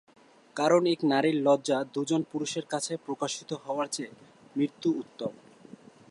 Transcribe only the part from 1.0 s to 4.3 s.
নারীর লজ্জা দু'জন পুরুষের কাছে প্রকাশিত হওয়ার চেয়ে